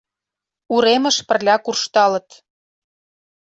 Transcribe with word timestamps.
Уремыш 0.73 1.17
пырля 1.27 1.55
куржталыт. 1.63 2.27